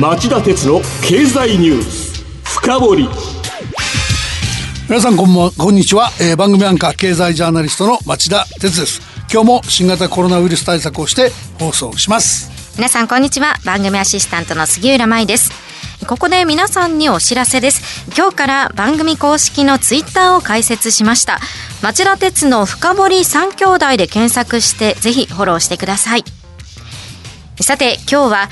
[0.00, 2.24] 町田鉄の経済ニュース。
[2.42, 3.08] 深掘り。
[4.88, 9.00] 皆さんこんばんこんにちは、えー、番組アンカー経済ジャーナリストの町田鉄です。
[9.32, 11.30] 今日も新型コロナウイルス対策をして
[11.60, 12.50] 放送します。
[12.76, 13.54] 皆さんこんにちは。
[13.64, 15.52] 番組アシスタントの杉浦舞です。
[16.08, 18.10] ここで皆さんにお知らせです。
[18.16, 21.38] 今日から番組公式のツイッターを開設しました。
[21.82, 26.24] 町田鉄の深堀三兄弟で検索してぜひフォローしてください。
[27.60, 28.48] さて今日は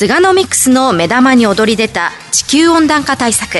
[0.00, 3.58] 菅ノミクスの目玉に躍り出た地球温暖化対策。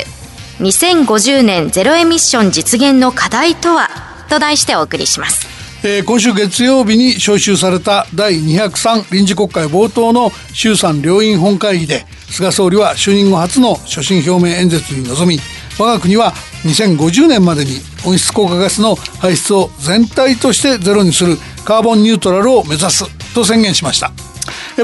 [0.60, 3.90] 2050年ゼロエミッション実現の課題とは？
[4.30, 5.46] と題してお送りします。
[5.86, 15.38] えー、今週月曜日に召集された第203臨時国会冒頭の衆参両院本会議で菅総理は就任後初の所信表明演説に臨み
[15.78, 16.32] 我が国は
[16.64, 17.72] 2050年までに
[18.06, 24.10] 温室効果ガスの排出を全体としてゼロにするカーボンニュートラルを目指すと宣言しました。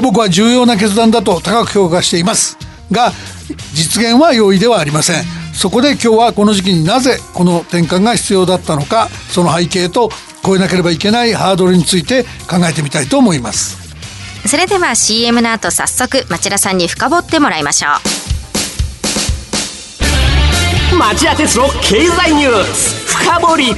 [0.01, 2.57] 僕は重要な決断だと高く評価しています
[2.91, 3.11] が
[3.73, 5.23] 実現は容易ではありません。
[5.53, 10.11] そこで今日はこの時期になぜこの転換が必要だったのかその背景と
[10.45, 13.87] 超えなければいけないハードルについて考えてみたいと思います。
[14.47, 17.89] それでは CM の後早速町田さんに深掘ってもらいましょ
[20.93, 20.97] う。
[20.97, 23.75] 町田鉄の経済ニュース深掘り。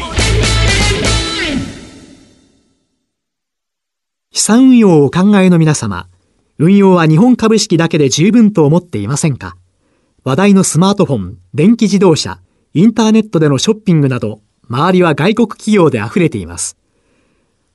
[4.33, 6.08] 資産運用をお考えの皆様
[6.61, 9.55] 運用は日本株式だけで十分と思っていませんか？
[10.25, 12.41] 話題のスマートフォン、電気自動車、
[12.73, 16.75] インターネットでのショッピングなど周りは外国企業で溢れています。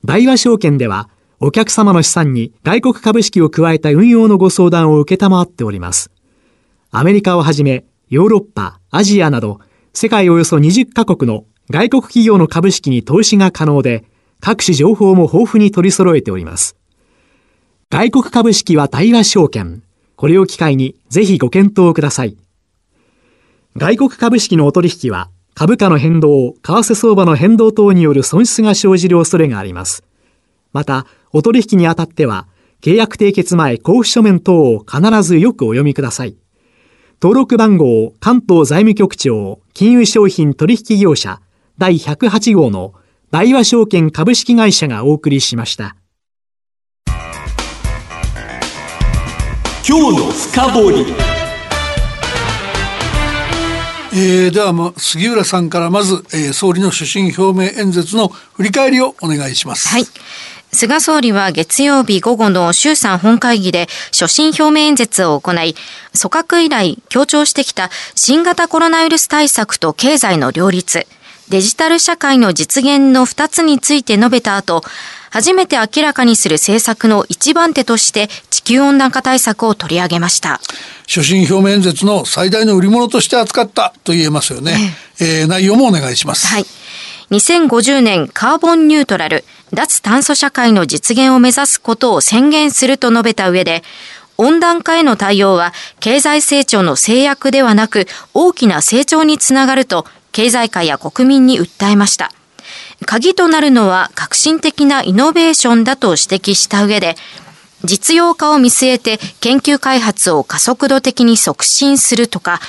[0.03, 6.11] 大和証券では、お客様の資産に外国株式を加えた運用のご相談を受けたまわっております。
[6.91, 9.61] アメリカをはじめ、ヨーロッパ、アジアなど、
[9.93, 14.05] 世界およそ20カ国の外国企業の株式に投資が可能で、
[14.41, 16.77] 各種情報も豊富に取り揃えております。
[17.91, 19.81] 外国株式は大和証券。
[20.15, 22.35] これを機会にぜひご検討ください。
[23.77, 30.03] 外国株式のお取引は株価の変動、為替相場の変動等による損失が生じる恐れがあります。
[30.73, 32.47] また、お取引にあたっては、
[32.81, 36.35] 契約締結前交付書面等を必ずよくお読みください。
[37.21, 41.39] 登録番号関東財務局長金融商品取引業者
[41.77, 42.93] 第108号の
[43.31, 45.95] 大和証券株式会社がお送りしました。
[49.97, 51.05] 今日の深掘り
[54.13, 59.87] えー、では、ま、杉浦さんからまず、えー、総理の所信表明演説の振り返りをお願いします。
[59.87, 60.03] はい。
[60.73, 71.07] 菅総理は月曜日午後の衆参本会議で所信表明演説を行い、組閣以来強調してきた新型コロナウイルス対策と経済の両立、
[71.47, 74.83] デジタル社会の実現の2つについて述べた後、
[75.35, 80.61] 初めて明らかにする政策の一番手として地球温暖化対策を取り上げました。
[81.07, 84.95] 所信表明演説の最大の売り物として扱ったと言えますよね。
[85.19, 86.47] えー、内容もお願いします。
[86.47, 86.65] はい。
[87.31, 93.83] 2050年カーボンニュートラル、脱炭素社会の実現を目指すことを宣言すると述べた上で、
[94.37, 102.31] 温暖化への対応は経済成長の制約ではなく大きな成長につながると経済界や国民に訴えました。
[103.05, 107.15] 鍵となるのは革新的なイノベーションだと指摘した上で、
[107.83, 112.61] 実用化を見据えて研究開発を加速度的に促進するとか、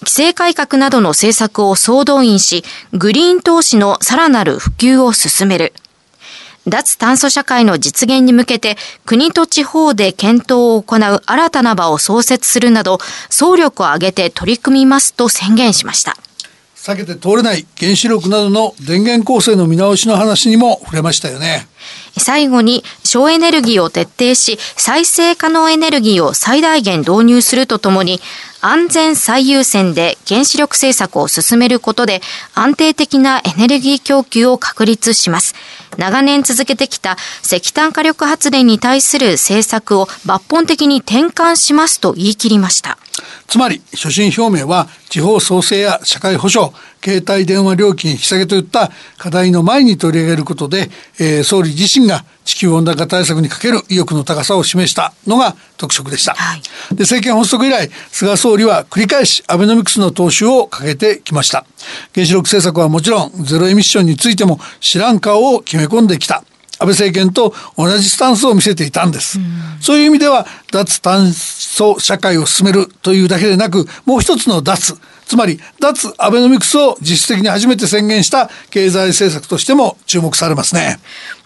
[0.00, 5.72] 規制改革などの政策を総動員し、グリーン投資のさらなる普及を進める。
[6.68, 12.98] 脱炭素社会の実現に向けて国と地方で検討を行う新たな場を創設するなど
[13.30, 16.16] 総力を挙げて取り組みますと宣言しました。
[16.82, 21.68] 避けて通れない原子力などの電源構成の見直しの話にも触れましたよね。
[22.18, 28.20] 最後に省エネルギーを徹底し再生可能エネルギーを最大限導入するとともに
[28.60, 32.20] 安全最優先で原子力政策を進めることで
[32.54, 35.54] 安定的なエネルギー供給を確立します。
[35.98, 42.98] 長年続けてきた石炭火力発電に対する政策を抜本的に転換しますと言い切りました。
[43.52, 46.72] つまり所信表明は地方創生や社会保障
[47.04, 50.88] 携帯電話料金引き下げといった課題の前に取り上げることで、
[51.20, 56.62] えー、総理自身が地球温暖化対策にかける意欲の高さを示したのが特色でした、はい、
[56.94, 61.66] で政権発足以来菅総理は繰り返しアベノミクスの踏襲をかけてきました。
[62.14, 66.44] 原子力政策はもちろんゼロエミッションについても知らん顔を決め込んできた
[66.82, 69.38] 安倍政権と同じスタンスを見せていたんです。
[69.80, 80.98] そういう意味では脱炭素社会を進めるというだけでなくもう一つの脱つまり脱アベノミクスを実質的に初めて宣言した経済政策としても注目されますね。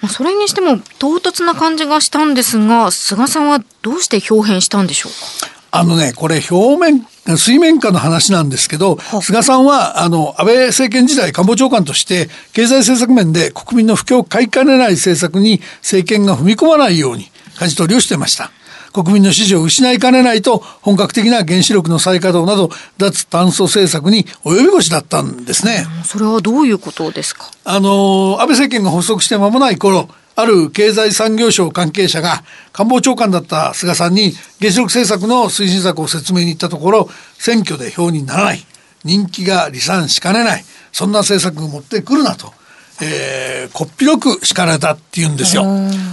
[0.09, 5.51] それにしても唐突な感じがしたんですが菅さんはどうして表変したんでしょうか？
[5.71, 7.07] あのねこれ表面
[7.37, 18.53] 水面下の話なんですけど菅さんはあの安倍政権時代官房長官として経済政策面で国民の不況を買いかねない政策に政権が踏み込まないように舵取りをしてました。
[18.93, 25.85] 国民の支持を失いかねないと本格的な原子力の再稼働など脱炭素政策に及び腰だったんですね。
[26.05, 27.51] それはどういうことですか？
[27.65, 30.09] あの安倍政権が発足して間もない頃
[30.39, 38.67] ある経済産業省関係者が官房長官だった菅さんに原子力政策の推進策を説明に行ったところ選挙で票にならない。
[39.03, 40.65] 人気が離散しかねない。
[40.93, 42.53] そんな政策を持ってくるなと。
[43.01, 45.65] えー、こっぴどく叱られたっていうんですよ。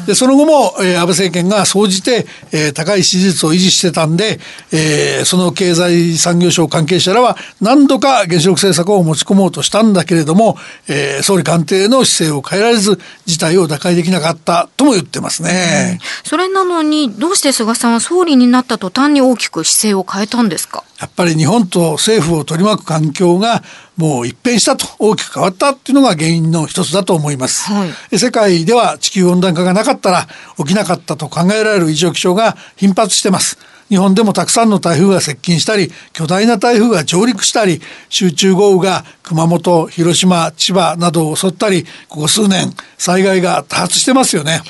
[0.05, 4.39] でその後も、えー、安倍政権が総じて、えー、高い支持率を維持してたんで、
[4.71, 10.57] えー、その経済産業省関係者らは何度か原子力政策を持ち込もうとしたんだけれども、
[10.89, 15.99] えー、総理官邸の姿勢を変えられず事態を打開できなかったとも言ってますね。
[16.23, 20.83] それなのにどうして菅さんは総理になった途端に大きく姿勢を変えたんですか？
[21.03, 23.61] やっぱり日本と政府を取り巻く環境が
[23.97, 33.57] もう一変したと大きく変わったっていうのが原因の一つだと思います、はい、世界では地球温暖化がなかったら起きなかったと考えられる異常気象が頻発してます。
[33.89, 44.61] 日本でもたくさんの台風が接近したり巨大な台風が上陸したり集中豪雨が熊本広島千葉などを襲ったりここ数年災害が多発してますよね。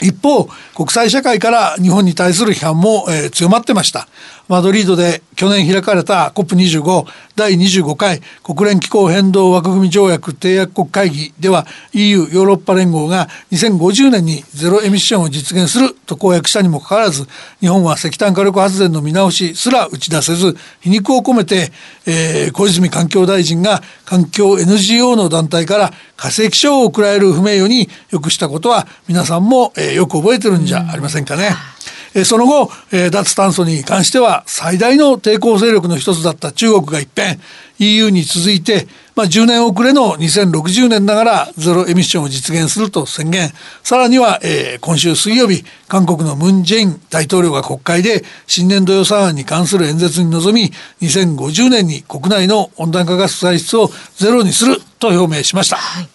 [0.00, 4.08] 一方国際社会から日本に対する批判も、えー、強まってました
[4.46, 17.26] マドリードで去年開かれた COP25 第25回国連気候変動枠組条約締約国会議では EU ヨーロッパ連合が2050年にゼロエミッションを実現すると公約したにもかかわらず
[17.60, 21.72] 日本は石炭火力発電の見直しすら打ち出せず皮肉を込めて、
[22.06, 31.73] えー、小泉環境大臣が環境 NGO の団体から化石賞を贈られる不名誉によくしたことは皆さんも、えー、よく覚えてるんじゃありませんかね。
[32.22, 32.70] その後、
[33.10, 37.40] 脱炭素に関しては最大の抵抗勢力の一つだった中国が一変。
[37.80, 43.50] EU に続いて、まあ、10年遅れの2060年ながらゼロエミッションを実現すると宣言。
[43.82, 50.72] さらには、えー、今週水曜日韓国のムン・ジェイン大統領が国会で新年度予算案に関する演説に臨み
[51.06, 55.76] 2050年に国内の温暖化ガス排出をゼロにすると表明しました。
[55.76, 56.08] はい。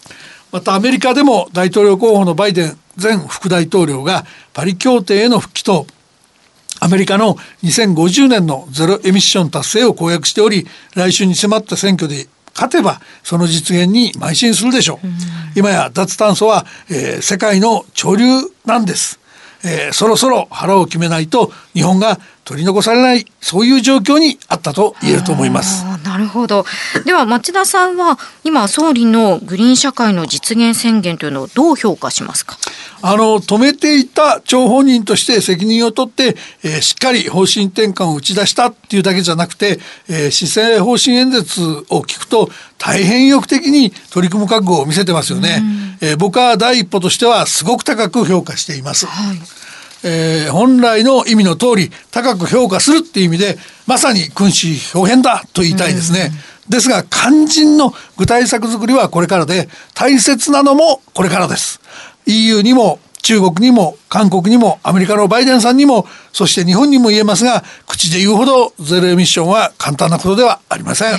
[0.51, 5.87] またアメリカでも大統領候補のバイデン前副大統領がパリ協定への復帰と
[6.79, 10.65] アメリカの2050年のゼロエミッション達成を公約しており
[10.95, 15.07] 来週に迫った選挙で勝てばその実現に邁進するでしょう、
[15.59, 18.25] 今や脱炭素は、えー、世界の潮流
[18.65, 19.19] なんです、
[19.63, 25.85] えー、そろそろ腹を決めないと日本が取り残されないそういう状況にあったと言えると思います。
[26.03, 26.65] なるほど。
[27.05, 32.57] では町田さんは今総理のグリーン社会の実現宣言というのをどう評価しますか？
[33.01, 39.79] あの止めていた張本人として責任を取って、えー、しっかり方針転換を打ち出したっていうだけじゃなくて、
[40.09, 45.61] えー、施政方針演説を聞くと大変意欲的に取り組む覚悟を見せてますよね。
[46.01, 49.05] えー、僕は第一歩としてはすごく高く評価しています。
[49.05, 49.37] はい
[50.03, 56.31] えー、本来の意味の通り高く評価するっていう意味でまさに君子表現だと言いたいですね。
[56.69, 61.81] ですが肝心の具体策作りはこれからで大切なのもこれからです。
[62.29, 71.17] EU にも中国にも韓国にもアメリカのバイデンさんにもそして日本にも言えますが口で言うほどゼロエミッションは簡単なことではありません。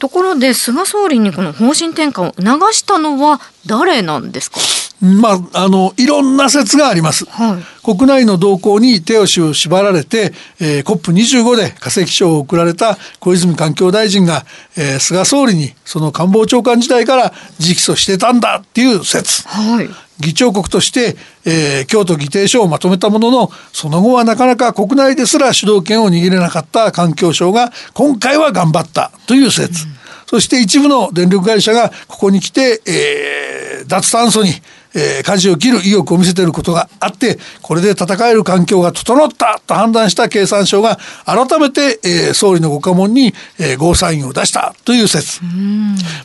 [0.00, 4.58] ところで菅総理にこの方針転換を促したのは誰なんですか？
[5.00, 14.44] まあ、あのいろんな説があります、はい、国内の動向に手足を縛られて、えー、COP25 で化石賞を贈られた小泉環境大臣が、
[14.76, 19.88] えー、菅総理にその官房長官時代から直訴してたんだっていう説、はい、
[20.20, 29.94] 議長国として、えー、京都議定書をまとめたもののその後はなかなか国内ですら主導権を握れなかった環境省が今回は頑張ったという説、うん、
[30.26, 34.50] そして一部の電力会社がここに来て、えー、脱炭素に
[34.94, 45.40] えー、舵を切る意欲を見せていることがあってこれで戦える環境が整ったと判断した経産省が改めて、えー、総理のご下問に、えー、ゴーサインを出したという説。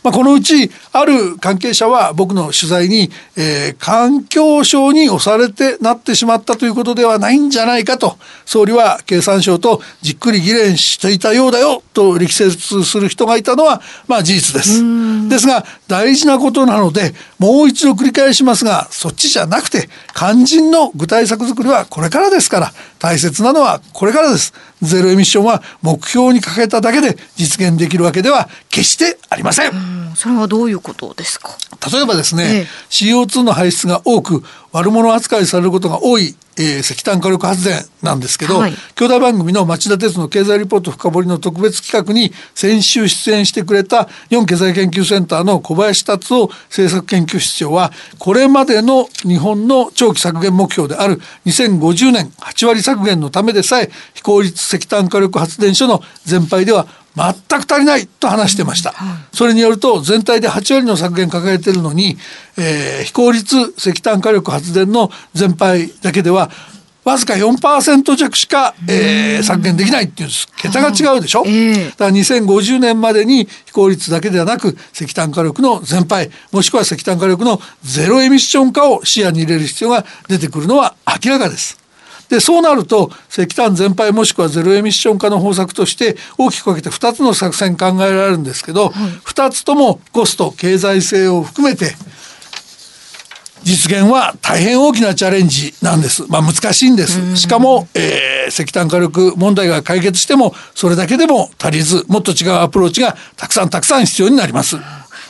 [0.03, 15.29] まあ、このうちある関係者は僕の取材に、えー、環境省に押されてなってしまったということではないんじゃないかと総理は経産省とじっくり議連していたようだよと力説する人がいたのはまあ事実です。
[15.29, 24.53] ですが大事なことなのでもう一度繰り返しますがそっちじゃなくて肝心の具体策作りはこれからですから大切なのはこれからです。
[24.81, 29.71] ゼロエミッションは目標に掲げただけで実現できるわけでは決してありません。
[30.15, 31.49] それはどういうことですか？
[31.91, 32.67] 例えばですね、ええ。
[32.89, 38.73] CO2 の排出が多く悪者扱いされることが多い、えー石炭火力発電なんですけど、はい。
[38.95, 58.93] 兄弟番組の町田鉄の経済リポート深掘りの特別企画に先週出演してくれた日本経済研究センターの小林達夫政策研究室長はこれまでの日本の長期削減目標である2050年8割削減のためでさえ非効率石炭火力発電所の全廃では全く足りないと話してました。
[59.33, 62.17] それによると全体で8割の削減抱えているのに、
[62.57, 66.51] えー非効率石炭火力発電の全廃だけでは
[67.03, 71.85] わずか4%弱しか、えー削減できないっていうんです桁が違うでしょ、ええ。
[71.85, 81.79] だから2050年までに非効率だけではなく石炭火力の全廃もしくは石炭火力のゼロエミッション化を視野に入れる必要が出てくるのは明らかです。
[82.29, 91.95] でそうなると石炭全廃もしくはゼロエミッション化の方策として大きく分けて2つの作戦考えられるんですけど、2つともコスト経済性を含めて
[93.63, 96.25] 実現は大変大きなチャレンジなんです。
[96.29, 97.35] まあ難しいんです。
[97.35, 104.77] しかも、えー石炭火力問題が解決してもそれだけでも足りずもっと違うアプローチがたくさんたくさん必要になります。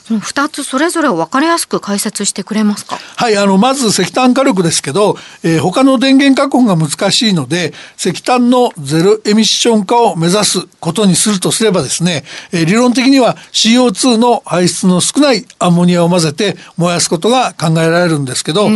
[0.07, 2.97] その2つそれぞれを分かりやすく解説してくれますか？
[3.17, 12.23] はい、あの、まず石炭火力ですけど、えー他の電源確保が難しいので、石炭のゼロエミッション化を目指すことにするとすればですね、
[12.53, 18.69] えー理論的には CO2 の排出の少ないアンモニアを混ぜて燃やすことが考えられるんですけど、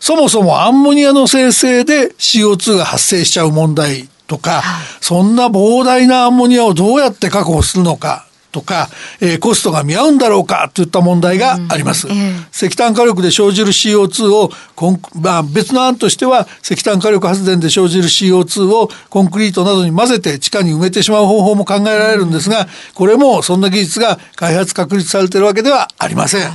[0.00, 4.62] そもそもアンモニアの生成で CO2 が発生しちゃう問題とか、
[5.00, 8.88] そんな膨大なアンモニアをどうやって確保するのか、とか、
[9.20, 12.08] えーコストが見合うんだろうかといった問題があります。
[12.52, 26.50] 石炭火力で生じる CO2 をコン、まあ、別の案としては石炭火力発電で生じる CO2 をコンクリートなどに混ぜて地下に埋めてしまう方法も考えられるんですがこれもそんな技術が開発確立されているわけではありません。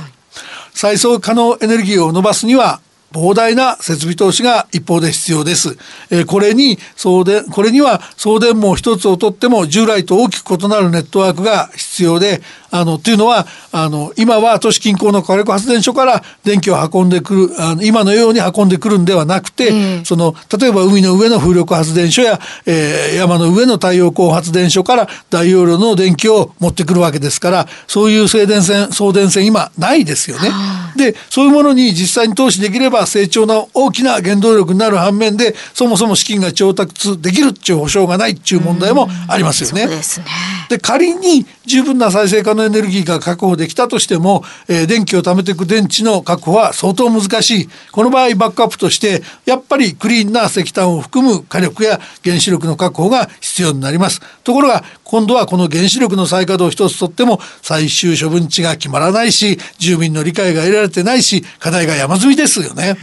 [0.72, 2.80] 再生可能エネルギーを伸ばすには
[3.14, 5.78] 膨大な設備投資が一方で必要です。
[6.10, 12.42] えこれに送電、これには送電網一つをとっても従来と大きく異なるネットワークが必要で、
[12.74, 30.50] あの、というのは、あの、今は都市近郊の火力発電所から電気を運んでくる、あの今のように運んでくるんではなくて、その、例えば海の上の風力発電所や、えー山の上の太陽光発電所から大容量の電気を持ってくるわけですから、そういう送電線、送電線今ないですよね。
[30.96, 39.82] で、そういうものに実際に投資できれば成長の大きな原動力になる反面で、そもそも資金が調達できるっていう保証がないっていう問題もありますよね。
[39.82, 40.26] そうですね
[40.68, 47.68] で仮に十分な再生可能エネルギーが確保できたとしても、えー電気を貯めていく電池の確保は相当難しい。
[47.90, 54.20] この場合バックアップとしてやっぱりクリーンな石炭を含む火力や原子力の確保が必要になります。
[54.44, 62.96] ところが今度はこの原子力の再稼働一つとっても最終処分地が決まらないし住民の理解が得られてないし課題が山積みですよね。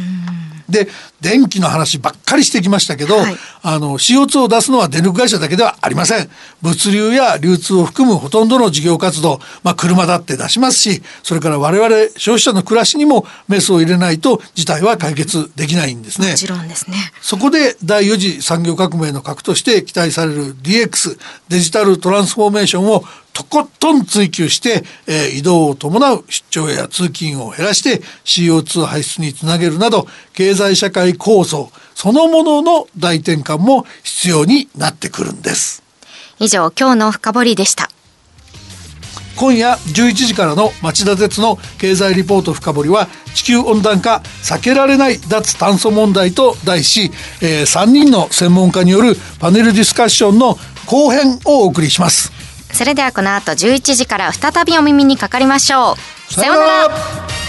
[0.69, 0.87] で
[1.21, 3.35] 電気の話ばっかりしてきましたけど、はい。
[3.63, 6.29] あの CO2 を出すのは電力会社だけではありません。
[6.61, 16.31] 物流や流通を含むほとんどの事業活動、まあ、車だって出しますしそれから我々消費者の暮らしにもメスを入れないと事態は解決できないんですね。
[16.31, 16.97] もちろんですね。
[17.21, 35.83] そこで第4次産業革命の核として期待される DX デジタルトランスフォーメーションをとことん追求して、えー移動を伴う出張や通勤を減らして CO2 排出につなげるなど経済社会構造そのものの大転換も必要になってくるんです。
[36.39, 37.89] 以上今日の深掘りでした
[39.35, 52.31] 今夜11時からの町田鉄の経済リポート深掘りは地球温暖化避けられない脱炭素問題と題し、え3人の専門家によるパネルディスカッションの後編をお送りします。
[52.73, 55.95] それではこの後11時から再びお耳にかかりましょ
[56.29, 57.40] うさようなら